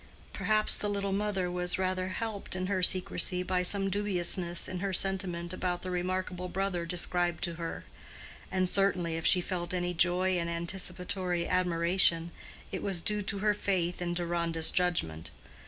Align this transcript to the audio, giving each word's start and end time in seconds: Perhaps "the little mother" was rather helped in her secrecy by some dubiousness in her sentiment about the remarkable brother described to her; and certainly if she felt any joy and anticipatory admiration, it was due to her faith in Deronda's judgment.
Perhaps 0.33 0.77
"the 0.77 0.89
little 0.89 1.11
mother" 1.11 1.51
was 1.51 1.77
rather 1.77 2.07
helped 2.07 2.55
in 2.55 2.65
her 2.65 2.81
secrecy 2.81 3.43
by 3.43 3.61
some 3.61 3.87
dubiousness 3.87 4.67
in 4.67 4.79
her 4.79 4.93
sentiment 4.93 5.53
about 5.53 5.83
the 5.83 5.91
remarkable 5.91 6.49
brother 6.49 6.87
described 6.87 7.43
to 7.43 7.53
her; 7.61 7.85
and 8.51 8.67
certainly 8.67 9.15
if 9.15 9.27
she 9.27 9.41
felt 9.41 9.75
any 9.75 9.93
joy 9.93 10.39
and 10.39 10.49
anticipatory 10.49 11.47
admiration, 11.47 12.31
it 12.71 12.81
was 12.81 12.99
due 12.99 13.21
to 13.21 13.37
her 13.45 13.53
faith 13.53 14.01
in 14.01 14.15
Deronda's 14.15 14.71
judgment. 14.71 15.29